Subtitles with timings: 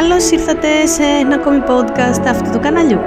[0.00, 2.98] Καλώς ήρθατε σε ένα ακόμη podcast αυτού του καναλιού.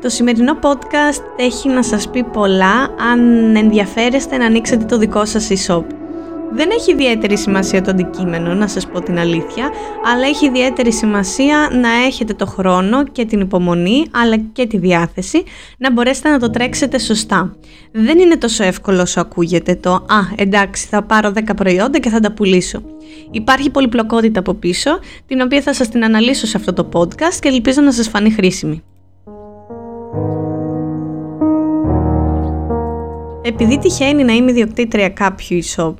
[0.00, 5.48] Το σημερινό podcast έχει να σας πει πολλά αν ενδιαφέρεστε να ανοίξετε το δικό σας
[5.50, 5.84] e-shop.
[6.52, 9.70] Δεν έχει ιδιαίτερη σημασία το αντικείμενο, να σας πω την αλήθεια,
[10.12, 15.42] αλλά έχει ιδιαίτερη σημασία να έχετε το χρόνο και την υπομονή, αλλά και τη διάθεση,
[15.78, 17.56] να μπορέσετε να το τρέξετε σωστά.
[17.92, 22.20] Δεν είναι τόσο εύκολο όσο ακούγεται το «Α, εντάξει, θα πάρω 10 προϊόντα και θα
[22.20, 22.82] τα πουλήσω».
[23.30, 24.90] Υπάρχει πολυπλοκότητα από πίσω,
[25.26, 28.30] την οποία θα σας την αναλύσω σε αυτό το podcast και ελπίζω να σας φανεί
[28.30, 28.82] χρήσιμη.
[33.42, 35.94] Επειδή τυχαίνει να είμαι ιδιοκτήτρια κάποιου e-shop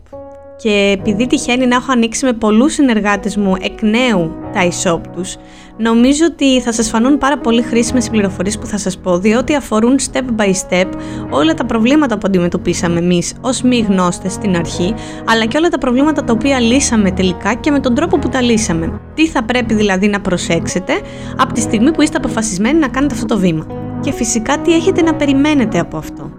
[0.56, 5.37] και επειδή τυχαίνει να έχω ανοίξει με πολλούς συνεργάτες μου εκ νέου τα e-shop τους,
[5.77, 9.55] νομίζω ότι θα σας φανούν πάρα πολύ χρήσιμες οι πληροφορίες που θα σας πω, διότι
[9.55, 10.87] αφορούν step by step
[11.30, 15.78] όλα τα προβλήματα που αντιμετωπίσαμε εμείς ως μη γνώστες στην αρχή, αλλά και όλα τα
[15.78, 19.00] προβλήματα τα οποία λύσαμε τελικά και με τον τρόπο που τα λύσαμε.
[19.14, 20.92] Τι θα πρέπει δηλαδή να προσέξετε
[21.36, 23.67] από τη στιγμή που είστε αποφασισμένοι να κάνετε αυτό το βήμα.
[24.00, 26.36] Και φυσικά τι έχετε να περιμένετε από αυτό.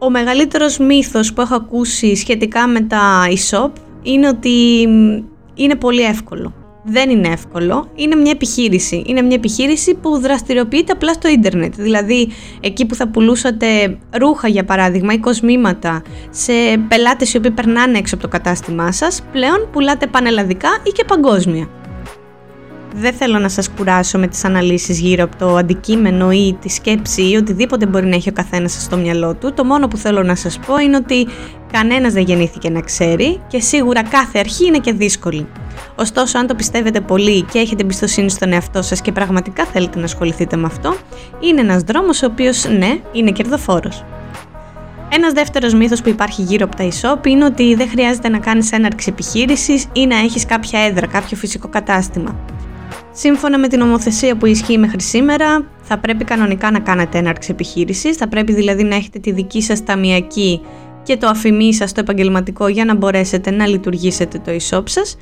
[0.00, 3.70] Ο μεγαλύτερος μύθος που έχω ακούσει σχετικά με τα e-shop
[4.02, 4.80] είναι ότι
[5.54, 6.52] είναι πολύ εύκολο.
[6.84, 9.02] Δεν είναι εύκολο, είναι μια επιχείρηση.
[9.06, 11.74] Είναι μια επιχείρηση που δραστηριοποιείται απλά στο ίντερνετ.
[11.74, 12.28] Δηλαδή,
[12.60, 16.52] εκεί που θα πουλούσατε ρούχα για παράδειγμα ή κοσμήματα σε
[16.88, 21.68] πελάτες οι οποίοι περνάνε έξω από το κατάστημά σας, πλέον πουλάτε πανελλαδικά ή και παγκόσμια
[22.94, 27.30] δεν θέλω να σας κουράσω με τις αναλύσεις γύρω από το αντικείμενο ή τη σκέψη
[27.30, 29.52] ή οτιδήποτε μπορεί να έχει ο καθένας στο μυαλό του.
[29.52, 31.26] Το μόνο που θέλω να σας πω είναι ότι
[31.72, 35.46] κανένας δεν γεννήθηκε να ξέρει και σίγουρα κάθε αρχή είναι και δύσκολη.
[35.96, 40.04] Ωστόσο, αν το πιστεύετε πολύ και έχετε εμπιστοσύνη στον εαυτό σας και πραγματικά θέλετε να
[40.04, 40.94] ασχοληθείτε με αυτό,
[41.40, 44.04] είναι ένας δρόμος ο οποίος, ναι, είναι κερδοφόρος.
[45.12, 48.72] Ένας δεύτερος μύθος που υπάρχει γύρω από τα e-shop είναι ότι δεν χρειάζεται να κάνεις
[48.72, 52.36] έναρξη επιχείρησης ή να έχεις κάποια έδρα, κάποιο φυσικό κατάστημα.
[53.12, 58.16] Σύμφωνα με την νομοθεσία που ισχύει μέχρι σήμερα, θα πρέπει κανονικά να κάνετε έναρξη επιχείρησης,
[58.16, 60.60] θα πρέπει δηλαδή να έχετε τη δική σας ταμιακή
[61.02, 65.16] και το αφημί σας το επαγγελματικό για να μπορέσετε να λειτουργήσετε το e-shop σας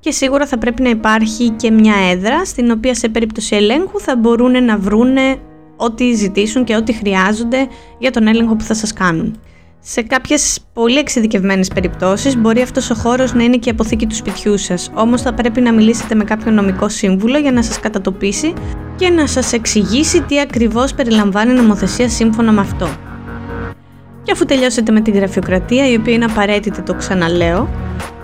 [0.00, 4.16] και σίγουρα θα πρέπει να υπάρχει και μια έδρα στην οποία σε περίπτωση ελέγχου θα
[4.16, 5.36] μπορούν να βρούνε
[5.76, 7.68] ό,τι ζητήσουν και ό,τι χρειάζονται
[7.98, 9.40] για τον έλεγχο που θα σας κάνουν.
[9.84, 14.14] Σε κάποιες πολύ εξειδικευμένες περιπτώσεις μπορεί αυτός ο χώρος να είναι και η αποθήκη του
[14.14, 14.90] σπιτιού σας.
[14.94, 18.52] Όμως θα πρέπει να μιλήσετε με κάποιον νομικό σύμβουλο για να σας κατατοπίσει
[18.96, 22.88] και να σας εξηγήσει τι ακριβώς περιλαμβάνει η νομοθεσία σύμφωνα με αυτό.
[24.22, 27.68] Και αφού τελειώσετε με την γραφειοκρατία, η οποία είναι απαραίτητη, το ξαναλέω,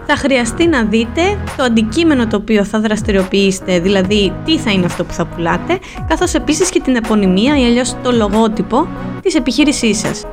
[0.06, 1.22] θα χρειαστεί να δείτε
[1.56, 6.34] το αντικείμενο το οποίο θα δραστηριοποιήσετε, δηλαδή τι θα είναι αυτό που θα πουλάτε, καθώς
[6.34, 8.88] επίσης και την επωνυμία ή αλλιώς το λογότυπο
[9.22, 10.24] της επιχείρησής σας.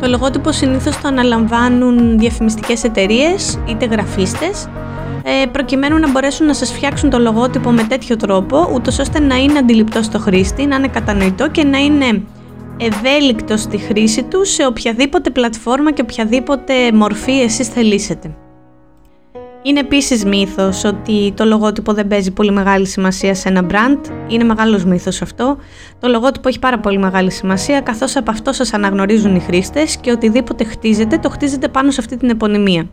[0.00, 4.68] Το λογότυπο συνήθως το αναλαμβάνουν διαφημιστικές εταιρείες είτε γραφίστες
[5.22, 9.36] ε, προκειμένου να μπορέσουν να σας φτιάξουν το λογότυπο με τέτοιο τρόπο ούτως ώστε να
[9.36, 12.22] είναι αντιληπτό στο χρήστη, να είναι κατανοητό και να είναι
[12.76, 18.34] ευέλικτο στη χρήση του σε οποιαδήποτε πλατφόρμα και οποιαδήποτε μορφή εσείς θελήσετε.
[19.66, 24.10] Είναι επίσης μύθος ότι το λογότυπο δεν παίζει πολύ μεγάλη σημασία σε ένα brand.
[24.28, 25.56] Είναι μεγάλος μύθος αυτό.
[26.00, 30.10] Το λογότυπο έχει πάρα πολύ μεγάλη σημασία καθώς από αυτό σας αναγνωρίζουν οι χρήστες και
[30.10, 32.88] οτιδήποτε χτίζετε το χτίζετε πάνω σε αυτή την επωνυμία.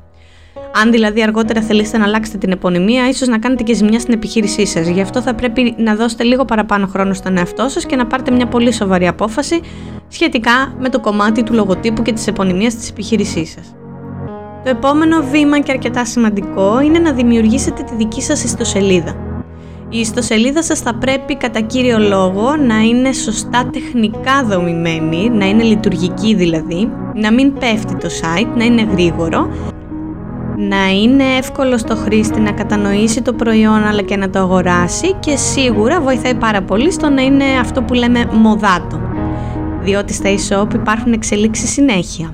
[0.81, 4.65] Αν δηλαδή αργότερα θελήσετε να αλλάξετε την επωνυμία, ίσως να κάνετε και ζημιά στην επιχείρησή
[4.65, 4.87] σας.
[4.87, 8.31] Γι' αυτό θα πρέπει να δώσετε λίγο παραπάνω χρόνο στον εαυτό σας και να πάρετε
[8.31, 9.59] μια πολύ σοβαρή απόφαση
[10.07, 13.75] σχετικά με το κομμάτι του λογοτύπου και της επωνυμίας της επιχείρησής σας.
[14.63, 19.15] Το επόμενο βήμα και αρκετά σημαντικό είναι να δημιουργήσετε τη δική σας ιστοσελίδα.
[19.89, 25.63] Η ιστοσελίδα σας θα πρέπει κατά κύριο λόγο να είναι σωστά τεχνικά δομημένη, να είναι
[25.63, 29.49] λειτουργική δηλαδή, να μην πέφτει το site, να είναι γρήγορο,
[30.57, 35.35] να είναι εύκολο στο χρήστη να κατανοήσει το προϊόν αλλά και να το αγοράσει και
[35.35, 38.99] σίγουρα βοηθάει πάρα πολύ στο να είναι αυτό που λέμε μοδάτο,
[39.81, 42.33] διότι στα e-shop υπάρχουν εξελίξεις συνέχεια.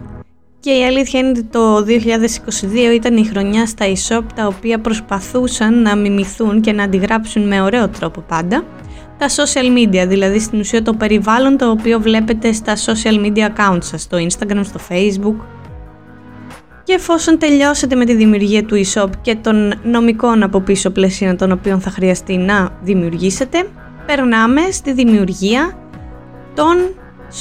[0.68, 1.86] Και η αλήθεια είναι ότι το
[2.92, 7.62] 2022 ήταν η χρονιά στα e-shop τα οποία προσπαθούσαν να μιμηθούν και να αντιγράψουν με
[7.62, 8.64] ωραίο τρόπο πάντα
[9.18, 13.84] τα social media, δηλαδή στην ουσία το περιβάλλον το οποίο βλέπετε στα social media accounts
[13.84, 15.36] σας, στο Instagram, στο Facebook.
[16.84, 21.52] Και εφόσον τελειώσετε με τη δημιουργία του e-shop και των νομικών από πίσω πλαισίων των
[21.52, 23.68] οποίων θα χρειαστεί να δημιουργήσετε,
[24.06, 25.78] περνάμε στη δημιουργία
[26.56, 26.76] των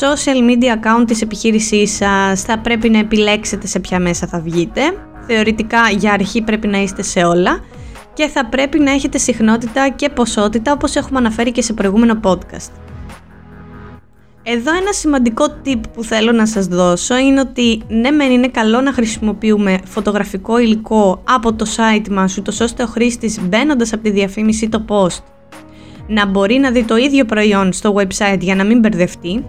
[0.00, 4.81] social media account της επιχείρησής σας, θα πρέπει να επιλέξετε σε ποια μέσα θα βγείτε.
[5.27, 7.65] Θεωρητικά για αρχή πρέπει να είστε σε όλα
[8.15, 12.71] και θα πρέπει να έχετε συχνότητα και ποσότητα όπως έχουμε αναφέρει και σε προηγούμενο podcast.
[14.43, 18.81] Εδώ ένα σημαντικό tip που θέλω να σας δώσω είναι ότι ναι μεν είναι καλό
[18.81, 24.11] να χρησιμοποιούμε φωτογραφικό υλικό από το site μας ούτως ώστε ο χρήστης μπαίνοντας από τη
[24.11, 25.23] διαφήμιση ή το post
[26.06, 29.44] να μπορεί να δει το ίδιο προϊόν στο website για να μην μπερδευτεί.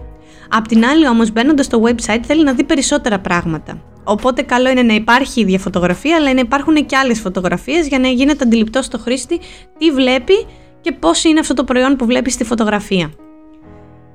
[0.48, 3.82] Απ' την άλλη όμως μπαίνοντας στο website θέλει να δει περισσότερα πράγματα.
[4.04, 7.98] Οπότε καλό είναι να υπάρχει η ίδια φωτογραφία αλλά να υπάρχουν και άλλες φωτογραφίες για
[7.98, 9.40] να γίνεται αντιληπτός στο χρήστη
[9.78, 10.46] τι βλέπει
[10.80, 13.10] και πώς είναι αυτό το προϊόν που βλέπει στη φωτογραφία.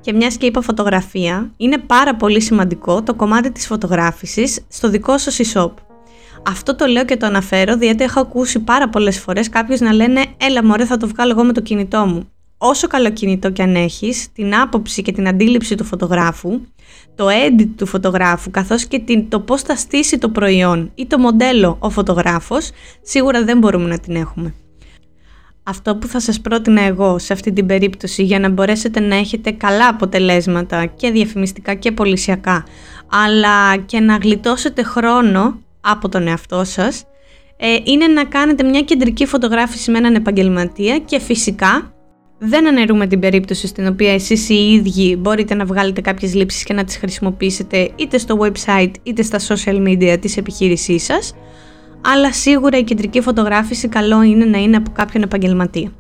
[0.02, 5.18] Και μιας και είπα φωτογραφία, είναι πάρα πολύ σημαντικό το κομμάτι της φωτογράφησης στο δικό
[5.18, 5.72] σας e-shop.
[6.48, 10.26] Αυτό το λέω και το αναφέρω διότι έχω ακούσει πάρα πολλές φορές κάποιους να λένε
[10.38, 12.33] «Έλα μωρέ θα το βγάλω εγώ με το κινητό μου».
[12.66, 16.62] Όσο καλό κινητό κι αν έχεις, την άποψη και την αντίληψη του φωτογράφου,
[17.16, 21.20] το edit του φωτογράφου καθώς και την, το πώς θα στήσει το προϊόν ή το
[21.20, 22.72] μοντέλο ο φωτογράφος,
[23.02, 24.54] σίγουρα δεν μπορούμε να την έχουμε.
[25.64, 29.52] Αυτό που θα σας πρότεινα εγώ σε αυτή την περίπτωση για να μπορέσετε να έχετε
[29.52, 32.66] καλά αποτελέσματα και διαφημιστικά και πολισιακά
[33.08, 37.04] αλλά και να γλιτώσετε χρόνο από τον εαυτό σας
[37.58, 41.94] ε, είναι να κάνετε μια κεντρική φωτογράφηση με έναν επαγγελματία και φυσικά
[42.38, 46.74] δεν αναιρούμε την περίπτωση στην οποία εσείς οι ίδιοι μπορείτε να βγάλετε κάποιες λήψεις και
[46.74, 51.34] να τις χρησιμοποιήσετε είτε στο website είτε στα social media της επιχείρησής σας
[52.06, 55.92] αλλά σίγουρα η κεντρική φωτογράφηση καλό είναι να είναι από κάποιον επαγγελματία.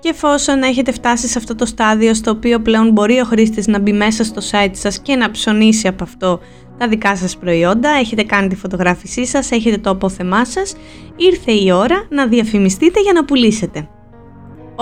[0.00, 3.78] Και εφόσον έχετε φτάσει σε αυτό το στάδιο στο οποίο πλέον μπορεί ο χρήστης να
[3.78, 6.40] μπει μέσα στο site σας και να ψωνίσει από αυτό
[6.78, 10.74] τα δικά σας προϊόντα, έχετε κάνει τη φωτογράφησή σας, έχετε το απόθεμά σας,
[11.16, 13.88] ήρθε η ώρα να διαφημιστείτε για να πουλήσετε.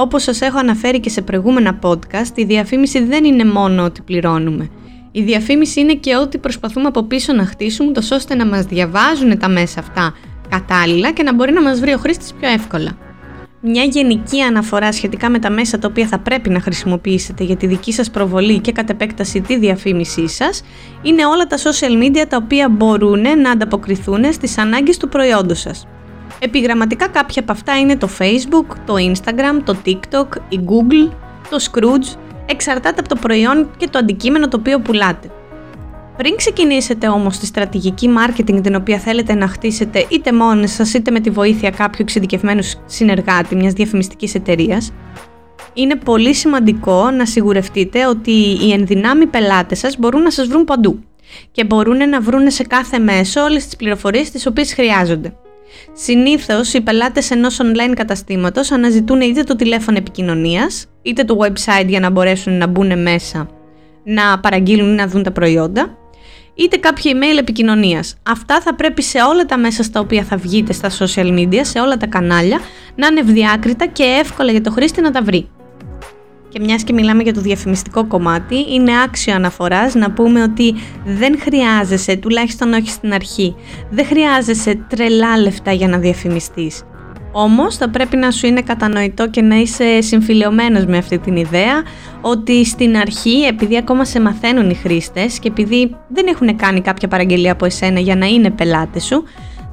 [0.01, 4.69] Όπως σας έχω αναφέρει και σε προηγούμενα podcast, η διαφήμιση δεν είναι μόνο ότι πληρώνουμε.
[5.13, 9.39] Η διαφήμιση είναι και ό,τι προσπαθούμε από πίσω να χτίσουμε, τόσο ώστε να μας διαβάζουν
[9.39, 10.15] τα μέσα αυτά
[10.49, 12.97] κατάλληλα και να μπορεί να μας βρει ο χρήστης πιο εύκολα.
[13.61, 17.67] Μια γενική αναφορά σχετικά με τα μέσα τα οποία θα πρέπει να χρησιμοποιήσετε για τη
[17.67, 20.63] δική σας προβολή και κατ' επέκταση τη διαφήμισή σας
[21.03, 25.87] είναι όλα τα social media τα οποία μπορούν να ανταποκριθούν στις ανάγκες του προϊόντος σας.
[26.41, 31.13] Επιγραμματικά κάποια από αυτά είναι το Facebook, το Instagram, το TikTok, η Google,
[31.51, 35.31] το Scrooge, εξαρτάται από το προϊόν και το αντικείμενο το οποίο πουλάτε.
[36.17, 41.11] Πριν ξεκινήσετε όμως τη στρατηγική marketing την οποία θέλετε να χτίσετε είτε μόνοι σας είτε
[41.11, 44.93] με τη βοήθεια κάποιου εξειδικευμένου συνεργάτη μιας διαφημιστικής εταιρείας,
[45.73, 51.03] είναι πολύ σημαντικό να σιγουρευτείτε ότι οι ενδυνάμοι πελάτες σας μπορούν να σας βρουν παντού
[51.51, 55.35] και μπορούν να βρουν σε κάθε μέσο όλες τις πληροφορίες τις οποίες χρειάζονται.
[55.93, 62.01] Συνήθως οι πελάτες ενός online καταστήματος αναζητούν είτε το τηλέφωνο επικοινωνίας, είτε το website για
[62.01, 63.49] να μπορέσουν να μπουν μέσα
[64.09, 65.99] να παραγγείλουν ή να δουν τα προϊόντα,
[66.55, 68.17] είτε κάποιο email επικοινωνίας.
[68.23, 71.81] Αυτά θα πρέπει σε όλα τα μέσα στα οποία θα βγείτε στα social media, σε
[71.81, 72.61] όλα τα κανάλια,
[72.95, 75.49] να είναι ευδιάκριτα και εύκολα για το χρήστη να τα βρει.
[76.59, 80.75] Και μιας και μιλάμε για το διαφημιστικό κομμάτι, είναι άξιο αναφοράς να πούμε ότι
[81.05, 83.55] δεν χρειάζεσαι, τουλάχιστον όχι στην αρχή,
[83.91, 86.83] δεν χρειάζεσαι τρελά λεφτά για να διαφημιστείς.
[87.33, 91.83] Όμως θα πρέπει να σου είναι κατανοητό και να είσαι συμφιλειωμένος με αυτή την ιδέα
[92.21, 97.09] ότι στην αρχή επειδή ακόμα σε μαθαίνουν οι χρήστες και επειδή δεν έχουν κάνει κάποια
[97.09, 99.25] παραγγελία από εσένα για να είναι πελάτες σου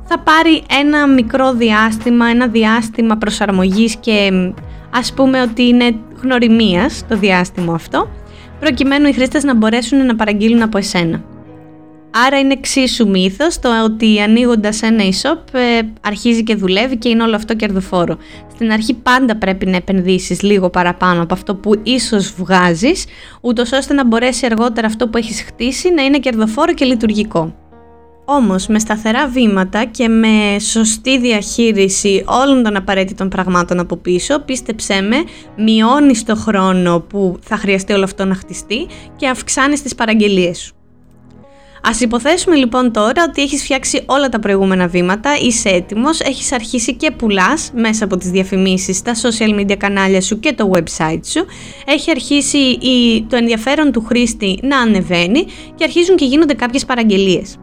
[0.08, 4.32] θα πάρει ένα μικρό διάστημα, ένα διάστημα προσαρμογής και
[4.98, 8.10] ας πούμε ότι είναι γνωριμίας το διάστημα αυτό,
[8.60, 11.24] προκειμένου οι χρήστες να μπορέσουν να παραγγείλουν από εσένα.
[12.25, 17.24] Άρα είναι εξίσου μύθος το ότι ανοίγοντας ένα e-shop ε, αρχίζει και δουλεύει και είναι
[17.24, 18.18] όλο αυτό κερδοφόρο.
[18.54, 23.06] Στην αρχή πάντα πρέπει να επενδύσεις λίγο παραπάνω από αυτό που ίσως βγάζεις,
[23.42, 27.56] ούτως ώστε να μπορέσει αργότερα αυτό που έχεις χτίσει να είναι κερδοφόρο και λειτουργικό.
[28.25, 35.01] Όμως με σταθερά βήματα και με σωστή διαχείριση όλων των απαραίτητων πραγμάτων από πίσω, πίστεψέ
[35.01, 35.24] με,
[35.63, 40.74] μειώνεις το χρόνο που θα χρειαστεί όλο αυτό να χτιστεί και αυξάνεις τις παραγγελίες σου.
[41.88, 46.96] Ας υποθέσουμε λοιπόν τώρα ότι έχεις φτιάξει όλα τα προηγούμενα βήματα, είσαι έτοιμος, έχεις αρχίσει
[46.96, 51.46] και πουλάς μέσα από τις διαφημίσεις, τα social media κανάλια σου και το website σου,
[51.86, 52.77] έχει αρχίσει
[53.29, 57.55] το ενδιαφέρον του χρήστη να ανεβαίνει και αρχίζουν και γίνονται κάποιες παραγγελίες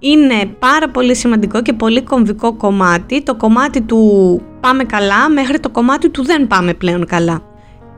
[0.00, 5.70] είναι πάρα πολύ σημαντικό και πολύ κομβικό κομμάτι, το κομμάτι του πάμε καλά μέχρι το
[5.70, 7.42] κομμάτι του δεν πάμε πλέον καλά.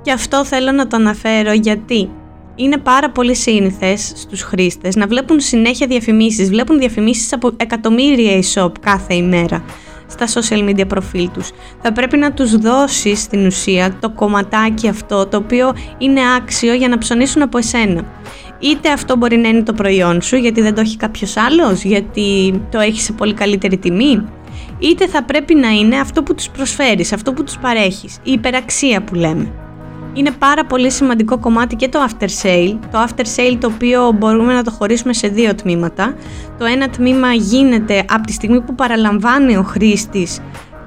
[0.03, 2.11] Και αυτό θέλω να το αναφέρω γιατί
[2.55, 8.71] είναι πάρα πολύ σύνηθες στους χρήστες να βλέπουν συνέχεια διαφημίσεις, βλέπουν διαφημίσεις από εκατομμύρια e-shop
[8.81, 9.65] κάθε ημέρα
[10.13, 11.51] στα social media προφίλ τους.
[11.83, 16.89] Θα πρέπει να τους δώσεις στην ουσία το κομματάκι αυτό το οποίο είναι άξιο για
[16.89, 18.05] να ψωνίσουν από εσένα.
[18.59, 22.61] Είτε αυτό μπορεί να είναι το προϊόν σου γιατί δεν το έχει κάποιος άλλος, γιατί
[22.71, 24.25] το έχει σε πολύ καλύτερη τιμή.
[24.79, 29.03] Είτε θα πρέπει να είναι αυτό που τους προσφέρεις, αυτό που τους παρέχεις, η υπεραξία
[29.03, 29.53] που λέμε.
[30.13, 32.79] Είναι πάρα πολύ σημαντικό κομμάτι και το after sale.
[32.91, 36.15] Το after sale το οποίο μπορούμε να το χωρίσουμε σε δύο τμήματα.
[36.59, 40.41] Το ένα τμήμα γίνεται από τη στιγμή που παραλαμβάνει ο χρήστης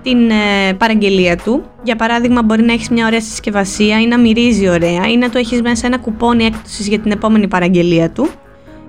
[0.04, 1.64] την ε, παραγγελία του.
[1.84, 5.38] Για παράδειγμα, μπορεί να έχεις μια ωραία συσκευασία ή να μυρίζει ωραία ή να το
[5.38, 8.30] έχεις μέσα ένα κουπόνι έκπτωσης για την επόμενη παραγγελία του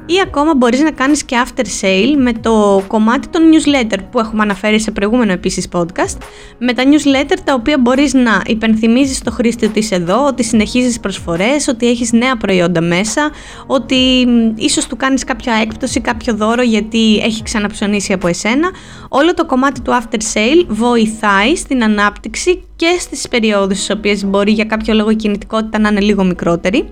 [0.06, 4.42] ή ακόμα μπορείς να κάνεις και after sale με το κομμάτι των newsletter που έχουμε
[4.42, 6.16] αναφέρει σε προηγούμενο επίσης podcast
[6.58, 11.00] με τα newsletter τα οποία μπορείς να υπενθυμίζεις στο χρήστη ότι είσαι εδώ, ότι συνεχίζεις
[11.00, 13.30] προσφορές, ότι έχεις νέα προϊόντα μέσα,
[13.66, 18.70] ότι ίσως του κάνεις κάποια έκπτωση, κάποιο δώρο γιατί έχει ξαναψωνίσει από εσένα.
[19.08, 24.52] Όλο το κομμάτι του after sale βοηθάει στην ανάπτυξη και στις περιόδους στις οποίες μπορεί
[24.52, 26.88] για κάποιο λόγο η κινητικότητα να είναι λίγο μικρότερη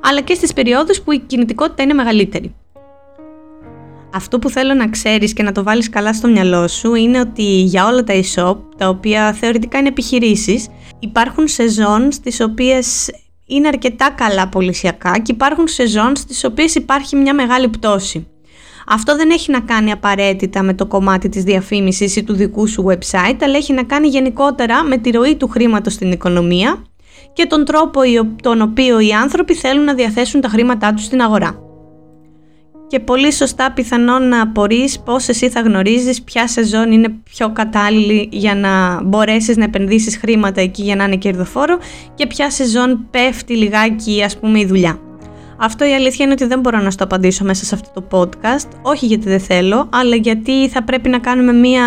[0.00, 2.54] αλλά και στις περιόδους που η κινητικότητα είναι μεγαλύτερη.
[4.14, 7.42] Αυτό που θέλω να ξέρεις και να το βάλεις καλά στο μυαλό σου είναι ότι
[7.42, 13.10] για όλα τα e-shop, τα οποία θεωρητικά είναι επιχειρήσεις, υπάρχουν σεζόν στις οποίες
[13.46, 18.26] είναι αρκετά καλά πολισιακά και υπάρχουν σεζόν στις οποίες υπάρχει μια μεγάλη πτώση.
[18.86, 22.86] Αυτό δεν έχει να κάνει απαραίτητα με το κομμάτι της διαφήμισης ή του δικού σου
[22.88, 26.84] website, αλλά έχει να κάνει γενικότερα με τη ροή του χρήματος στην οικονομία
[27.32, 28.00] και τον τρόπο
[28.42, 31.58] τον οποίο οι άνθρωποι θέλουν να διαθέσουν τα χρήματά τους στην αγορά.
[32.86, 38.28] Και πολύ σωστά πιθανόν να απορείς πώς εσύ θα γνωρίζεις ποια σεζόν είναι πιο κατάλληλη
[38.32, 41.78] για να μπορέσεις να επενδύσεις χρήματα εκεί για να είναι κερδοφόρο
[42.14, 44.98] και ποια σεζόν πέφτει λιγάκι ας πούμε η δουλειά.
[45.62, 48.68] Αυτό η αλήθεια είναι ότι δεν μπορώ να στο απαντήσω μέσα σε αυτό το podcast,
[48.82, 51.82] όχι γιατί δεν θέλω, αλλά γιατί θα πρέπει να κάνουμε μία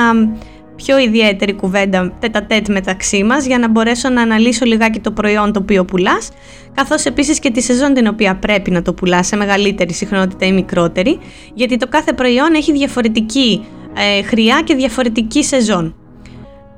[0.86, 5.60] πιο ιδιαίτερη κουβέντα τέτα-τέτ μεταξύ μας για να μπορέσω να αναλύσω λιγάκι το προϊόν το
[5.60, 6.30] οποίο πουλάς
[6.74, 10.52] καθώς επίσης και τη σεζόν την οποία πρέπει να το πουλάς σε μεγαλύτερη συχνότητα ή
[10.52, 11.20] μικρότερη
[11.54, 13.66] γιατί το κάθε προϊόν έχει διαφορετική
[14.18, 15.96] ε, χρειά και διαφορετική σεζόν.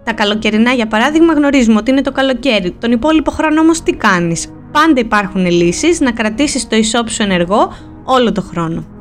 [0.03, 4.47] Τα καλοκαιρινά για παράδειγμα γνωρίζουμε ότι είναι το καλοκαίρι, τον υπόλοιπο χρόνο όμως τι κάνεις;
[4.71, 8.94] Πάντα υπάρχουν λύσεις να κρατήσεις το ισόψιο ενεργό όλο το χρόνο.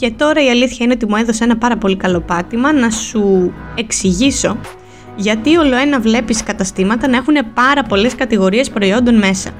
[0.00, 3.52] Και τώρα η αλήθεια είναι ότι μου έδωσε ένα πάρα πολύ καλό πάτημα να σου
[3.74, 4.56] εξηγήσω
[5.16, 9.50] γιατί όλο ένα βλέπεις καταστήματα να έχουν πάρα πολλές κατηγορίες προϊόντων μέσα.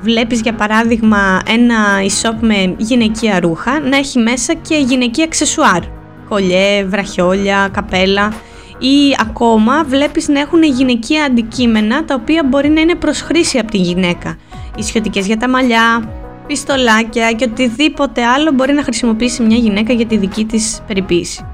[0.00, 5.82] Βλέπεις για παράδειγμα ένα e-shop με γυναικεία ρούχα να έχει μέσα και γυναικεία αξεσουάρ,
[6.28, 8.32] κολλιέ, βραχιόλια, καπέλα
[8.78, 13.70] ή ακόμα βλέπεις να έχουν γυναικεία αντικείμενα τα οποία μπορεί να είναι προς χρήση από
[13.70, 14.36] τη γυναίκα.
[14.76, 16.08] Ισιωτικές για τα μαλλιά,
[16.46, 21.46] πιστολάκια και οτιδήποτε άλλο μπορεί να χρησιμοποιήσει μια γυναίκα για τη δική της περιποίηση.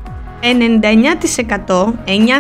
[1.67, 1.93] 99% 9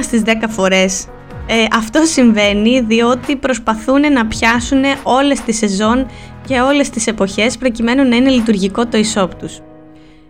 [0.02, 1.06] στις 10 φορές
[1.46, 6.06] ε, αυτό συμβαίνει διότι προσπαθούν να πιάσουν όλες τις σεζόν
[6.46, 9.60] και όλες τις εποχές προκειμένου να είναι λειτουργικό το e-shop τους.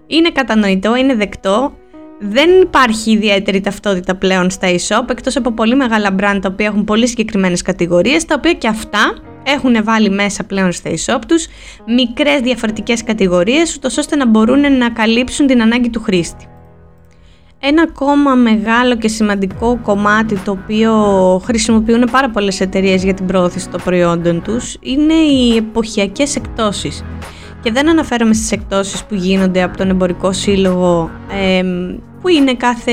[0.06, 1.72] Είναι κατανοητό, είναι δεκτό,
[2.18, 6.84] δεν υπάρχει ιδιαίτερη ταυτότητα πλέον στα e-shop εκτός από πολύ μεγάλα brand τα οποία έχουν
[6.84, 11.46] πολύ συγκεκριμένες κατηγορίες τα οποία και αυτά έχουν βάλει μέσα πλέον στα e-shop τους
[11.86, 16.46] μικρές διαφορετικές κατηγορίες ούτως ώστε να μπορούν να καλύψουν την ανάγκη του χρήστη.
[17.64, 20.92] Ένα ακόμα μεγάλο και σημαντικό κομμάτι το οποίο
[21.44, 27.04] χρησιμοποιούν πάρα πολλές εταιρείες για την πρόωθηση των προϊόντων τους είναι οι εποχιακές εκτόσεις.
[27.62, 31.10] Και δεν αναφέρομαι στις εκτόσεις που γίνονται από τον εμπορικό σύλλογο
[32.20, 32.92] που είναι κάθε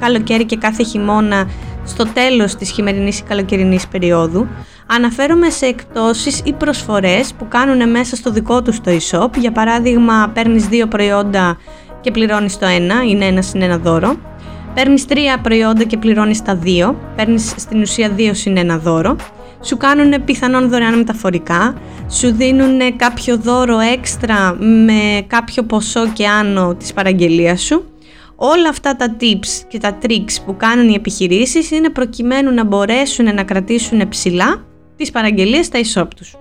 [0.00, 1.48] καλοκαίρι και κάθε χειμώνα
[1.88, 4.48] στο τέλος της χειμερινής ή καλοκαιρινής περίοδου,
[4.90, 9.36] Αναφέρομαι σε εκτόσεις ή προσφορές που κάνουν μέσα στο δικό τους το e-shop.
[9.38, 11.58] Για παράδειγμα, παίρνεις δύο προϊόντα
[12.00, 14.16] και πληρώνεις το ένα, είναι ένα συν ένα δώρο.
[14.74, 19.16] Παίρνεις τρία προϊόντα και πληρώνεις τα δύο, παίρνεις στην ουσία δύο συν ένα δώρο.
[19.62, 21.74] Σου κάνουν πιθανόν δωρεάν μεταφορικά,
[22.08, 27.84] σου δίνουν κάποιο δώρο έξτρα με κάποιο ποσό και άνω της παραγγελίας σου.
[28.40, 33.34] Όλα αυτά τα tips και τα tricks που κάνουν οι επιχειρήσεις είναι προκειμένου να μπορέσουν
[33.34, 34.64] να κρατήσουν ψηλά
[34.96, 36.34] τις παραγγελίες στα e-shop τους.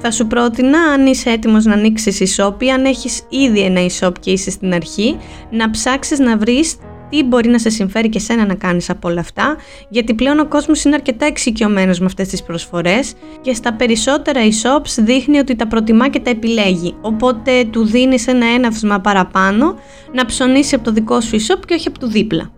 [0.00, 4.12] Θα σου πρότεινα αν είσαι έτοιμος να ανοίξεις e-shop ή αν έχεις ήδη ένα e-shop
[4.20, 5.16] και είσαι στην αρχή,
[5.50, 6.76] να ψάξεις να βρεις
[7.12, 9.56] τι μπορεί να σε συμφέρει και σένα να κάνεις από όλα αυτά,
[9.88, 15.02] γιατί πλέον ο κόσμος είναι αρκετά εξοικειωμένος με αυτές τις προσφορές και στα περισσότερα e-shops
[15.02, 19.74] δείχνει ότι τα προτιμά και τα επιλέγει, οπότε του δίνεις ένα έναυσμα παραπάνω
[20.12, 22.50] να ψωνίσει από το δικό σου e-shop και όχι από το δίπλα.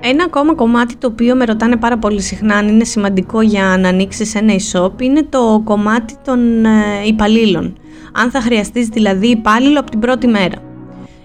[0.00, 3.88] Ένα ακόμα κομμάτι το οποίο με ρωτάνε πάρα πολύ συχνά αν είναι σημαντικό για να
[3.88, 6.70] ανοίξεις ένα e-shop είναι το κομμάτι των ε,
[7.06, 7.78] υπαλλήλων.
[8.12, 10.69] Αν θα χρειαστείς δηλαδή υπάλληλο από την πρώτη μέρα.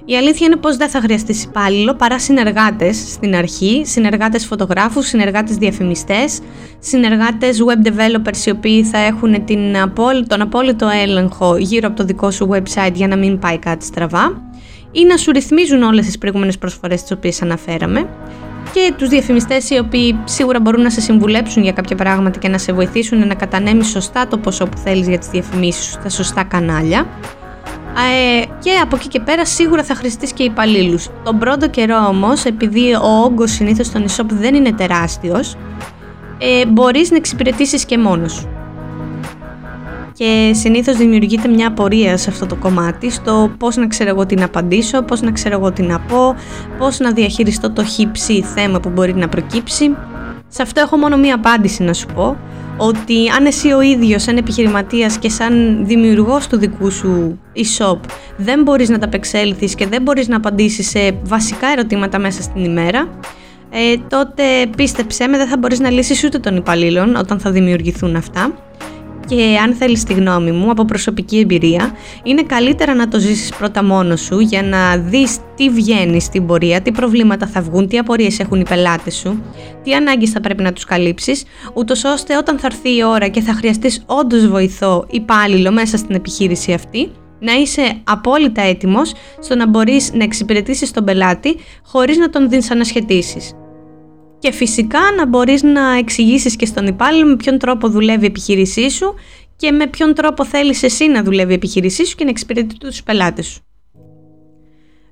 [0.07, 5.55] Η αλήθεια είναι πως δεν θα χρειαστείς υπάλληλο παρά συνεργάτες στην αρχή, συνεργάτες φωτογράφους, συνεργάτες
[5.55, 6.39] διαφημιστές,
[6.79, 9.59] συνεργάτες web developers οι οποίοι θα έχουν την,
[10.27, 14.41] τον απόλυτο έλεγχο γύρω από το δικό σου website για να μην πάει κάτι στραβά
[14.91, 18.07] ή να σου ρυθμίζουν όλες τις προηγούμενες προσφορές τις οποίες αναφέραμε
[18.73, 22.57] και τους διαφημιστές οι οποίοι σίγουρα μπορούν να σε συμβουλέψουν για κάποια πράγματα και να
[22.57, 26.43] σε βοηθήσουν να κατανέμεις σωστά το ποσό που θέλεις για τις διαφημίσεις σου στα σωστά
[26.43, 27.07] κανάλια.
[27.95, 31.09] Ε, και από εκεί και πέρα σίγουρα θα χρηστείς και υπαλλήλους.
[31.23, 35.55] Τον πρώτο καιρό όμως, επειδή ο όγκος συνήθως στον e-shop δεν είναι τεράστιος,
[36.37, 38.47] ε, μπορείς να εξυπηρετήσεις και μόνος σου.
[40.13, 44.35] Και συνήθως δημιουργείται μια απορία σε αυτό το κομμάτι, στο πώς να ξέρω εγώ τι
[44.35, 46.35] να απαντήσω, πώς να ξέρω εγώ τι να πω,
[46.77, 49.95] πώς να διαχειριστώ το χύψη θέμα που μπορεί να προκύψει.
[50.47, 52.37] Σε αυτό έχω μόνο μία απάντηση να σου πω,
[52.77, 57.97] ότι αν εσύ ο ίδιος σαν επιχειρηματίας και σαν δημιουργός του δικού σου e-shop
[58.37, 62.63] δεν μπορείς να τα απεξέλθεις και δεν μπορείς να απαντήσεις σε βασικά ερωτήματα μέσα στην
[62.63, 63.09] ημέρα,
[63.69, 64.43] ε, τότε
[64.77, 68.51] πίστεψέ με δεν θα μπορείς να λύσεις ούτε των υπαλλήλων όταν θα δημιουργηθούν αυτά
[69.27, 73.83] και αν θέλεις τη γνώμη μου από προσωπική εμπειρία, είναι καλύτερα να το ζήσεις πρώτα
[73.83, 78.39] μόνος σου για να δεις τι βγαίνει στην πορεία, τι προβλήματα θα βγουν, τι απορίες
[78.39, 79.43] έχουν οι πελάτες σου,
[79.83, 83.41] τι ανάγκες θα πρέπει να τους καλύψεις, ούτως ώστε όταν θα έρθει η ώρα και
[83.41, 89.67] θα χρειαστείς όντως βοηθό υπάλληλο μέσα στην επιχείρηση αυτή, να είσαι απόλυτα έτοιμος στο να
[89.67, 91.55] μπορείς να εξυπηρετήσεις τον πελάτη
[91.85, 93.53] χωρίς να τον δυσανασχετήσεις
[94.45, 98.89] και φυσικά να μπορείς να εξηγήσεις και στον υπάλληλο με ποιον τρόπο δουλεύει η επιχείρησή
[98.89, 99.13] σου
[99.55, 103.03] και με ποιον τρόπο θέλεις εσύ να δουλεύει η επιχείρησή σου και να εξυπηρετεί τους
[103.03, 103.59] πελάτες σου.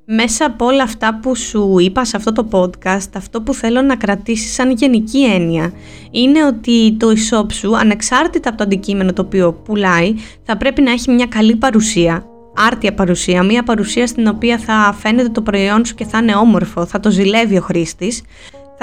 [0.06, 3.96] Μέσα από όλα αυτά που σου είπα σε αυτό το podcast, αυτό που θέλω να
[3.96, 5.74] κρατήσεις σαν γενική έννοια
[6.12, 10.14] είναι ότι το e-shop σου, ανεξάρτητα από το αντικείμενο το οποίο πουλάει,
[10.44, 12.26] θα πρέπει να έχει μια καλή παρουσία,
[12.56, 16.86] άρτια παρουσία, μια παρουσία στην οποία θα φαίνεται το προϊόν σου και θα είναι όμορφο,
[16.86, 18.22] θα το ζηλεύει ο χρήστης,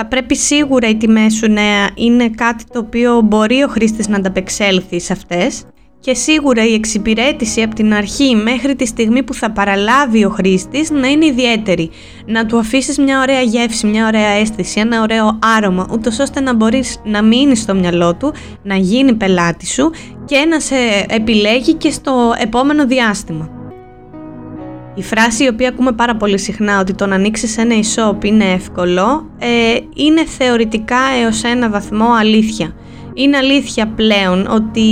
[0.01, 1.63] θα πρέπει σίγουρα οι τιμές σου να
[1.95, 5.65] είναι κάτι το οποίο μπορεί ο χρήστης να ανταπεξέλθει σε αυτές
[6.01, 10.91] και σίγουρα η εξυπηρέτηση από την αρχή μέχρι τη στιγμή που θα παραλάβει ο χρήστης
[10.91, 11.91] να είναι ιδιαίτερη.
[12.27, 16.55] Να του αφήσεις μια ωραία γεύση, μια ωραία αίσθηση, ένα ωραίο άρωμα, ούτως ώστε να
[16.55, 19.91] μπορείς να μείνεις στο μυαλό του, να γίνει πελάτη σου
[20.25, 20.77] και να σε
[21.09, 23.60] επιλέγει και στο επόμενο διάστημα.
[24.95, 28.45] Η φράση η οποία ακούμε πάρα πολύ συχνά ότι το να ανοίξεις ένα e-shop είναι
[28.45, 32.75] εύκολο ε, είναι θεωρητικά έως ένα βαθμό αλήθεια.
[33.15, 34.83] Είναι αλήθεια πλέον ότι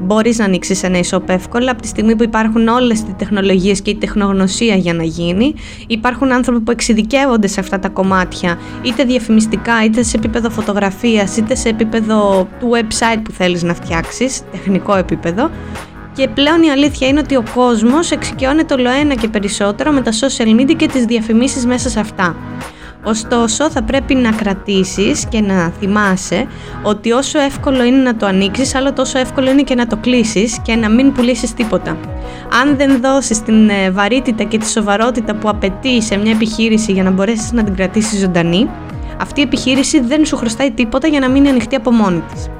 [0.00, 3.90] μπορείς να ανοίξεις ένα e-shop εύκολα από τη στιγμή που υπάρχουν όλες οι τεχνολογίες και
[3.90, 5.54] η τεχνογνωσία για να γίνει.
[5.86, 11.54] Υπάρχουν άνθρωποι που εξειδικεύονται σε αυτά τα κομμάτια, είτε διαφημιστικά, είτε σε επίπεδο φωτογραφίας, είτε
[11.54, 15.50] σε επίπεδο του website που θέλεις να φτιάξεις, τεχνικό επίπεδο
[16.14, 20.10] και πλέον η αλήθεια είναι ότι ο κόσμος εξοικειώνεται όλο ένα και περισσότερο με τα
[20.12, 22.36] social media και τις διαφημίσεις μέσα σε αυτά.
[23.04, 26.46] Ωστόσο θα πρέπει να κρατήσεις και να θυμάσαι
[26.82, 30.58] ότι όσο εύκολο είναι να το ανοίξεις, άλλο τόσο εύκολο είναι και να το κλείσεις
[30.62, 31.96] και να μην πουλήσεις τίποτα.
[32.62, 37.02] Αν δεν δώσεις την ε, βαρύτητα και τη σοβαρότητα που απαιτεί σε μια επιχείρηση για
[37.02, 38.70] να μπορέσεις να την κρατήσεις ζωντανή,
[39.20, 42.50] αυτή η επιχείρηση δεν σου χρωστάει τίποτα για να μείνει ανοιχτή από μόνη της.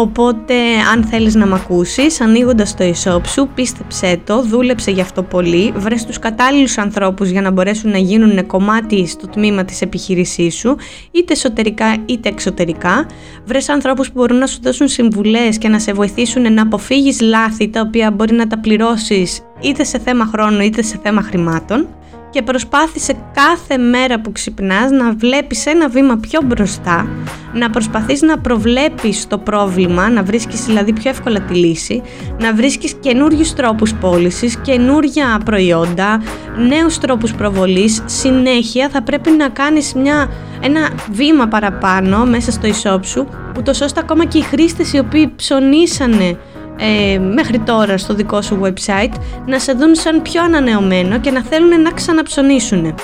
[0.00, 0.54] Οπότε
[0.92, 5.72] αν θέλεις να μ' ακούσεις, ανοίγοντας το e-shop σου, πίστεψέ το, δούλεψε γι' αυτό πολύ,
[5.76, 10.76] βρες τους κατάλληλους ανθρώπους για να μπορέσουν να γίνουν κομμάτι στο τμήμα της επιχείρησής σου,
[11.10, 13.06] είτε εσωτερικά είτε εξωτερικά,
[13.44, 17.68] βρες ανθρώπους που μπορούν να σου δώσουν συμβουλές και να σε βοηθήσουν να αποφύγεις λάθη
[17.68, 21.86] τα οποία μπορεί να τα πληρώσεις είτε σε θέμα χρόνου είτε σε θέμα χρημάτων
[22.30, 27.08] και προσπάθησε κάθε μέρα που ξυπνάς να βλέπεις ένα βήμα πιο μπροστά,
[27.52, 32.02] να προσπαθείς να προβλέπεις το πρόβλημα, να βρίσκεις δηλαδή πιο εύκολα τη λύση,
[32.38, 36.22] να βρίσκεις καινούριους τρόπους πώλησης, καινούρια προϊόντα,
[36.68, 43.00] νέους τρόπους προβολής, συνέχεια θα πρέπει να κάνεις μια, ένα βήμα παραπάνω μέσα στο e-shop
[43.02, 46.38] σου, ούτως ώστε ακόμα και οι χρήστες οι οποίοι ψωνίσανε
[46.80, 49.12] ε, μέχρι τώρα στο δικό σου website
[49.46, 52.94] να σε δουν σαν πιο ανανεωμένο και να θέλουν να ξαναψωνίσουν.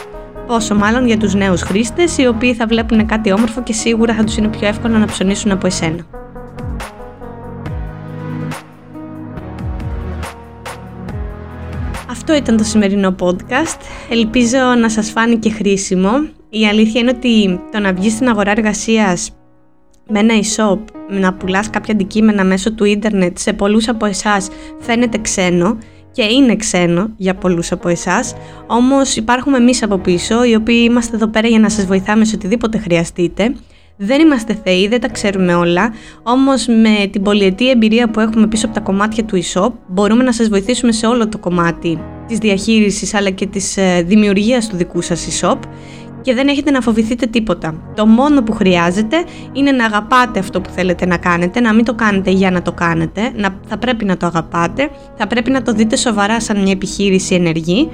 [0.46, 4.24] Πόσο μάλλον για τους νέους χρήστες οι οποίοι θα βλέπουν κάτι όμορφο και σίγουρα θα
[4.24, 6.06] τους είναι πιο εύκολο να ψωνίσουν από εσένα.
[12.10, 13.80] Αυτό ήταν το σημερινό podcast.
[14.10, 16.10] Ελπίζω να σας φάνηκε χρήσιμο.
[16.50, 19.30] Η αλήθεια είναι ότι το να βγεις στην αγορά εργασίας
[20.08, 24.48] με ένα e-shop να πουλάς κάποια αντικείμενα μέσω του ίντερνετ σε πολλούς από εσάς
[24.80, 25.78] φαίνεται ξένο
[26.14, 28.34] και είναι ξένο για πολλούς από εσάς,
[28.66, 32.34] όμως υπάρχουμε εμείς από πίσω, οι οποίοι είμαστε εδώ πέρα για να σας βοηθάμε σε
[32.34, 33.54] οτιδήποτε χρειαστείτε.
[33.96, 38.66] Δεν είμαστε θεοί, δεν τα ξέρουμε όλα, όμως με την πολυετή εμπειρία που έχουμε πίσω
[38.66, 43.14] από τα κομμάτια του e-shop, μπορούμε να σας βοηθήσουμε σε όλο το κομμάτι της διαχείρισης
[43.14, 45.58] αλλά και της ε, δημιουργίας του δικού σας e-shop
[46.24, 47.74] και δεν έχετε να φοβηθείτε τίποτα.
[47.94, 51.94] Το μόνο που χρειάζεται είναι να αγαπάτε αυτό που θέλετε να κάνετε, να μην το
[51.94, 55.72] κάνετε για να το κάνετε, να, θα πρέπει να το αγαπάτε, θα πρέπει να το
[55.72, 57.90] δείτε σοβαρά σαν μια επιχείρηση ενεργή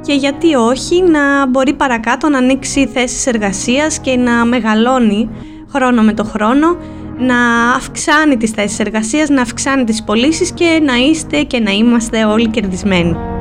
[0.00, 5.30] και γιατί όχι να μπορεί παρακάτω να ανοίξει θέσεις εργασίας και να μεγαλώνει
[5.72, 6.76] χρόνο με το χρόνο,
[7.18, 12.24] να αυξάνει τις θέσεις εργασίας, να αυξάνει τις πωλήσεις και να είστε και να είμαστε
[12.24, 13.33] όλοι κερδισμένοι.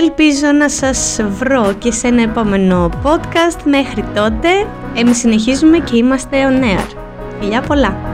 [0.00, 3.62] Ελπίζω να σας βρω και σε ένα επόμενο podcast.
[3.64, 4.48] Μέχρι τότε,
[4.94, 6.96] εμείς συνεχίζουμε και είμαστε on air.
[7.40, 8.07] Φιλιά πολλά!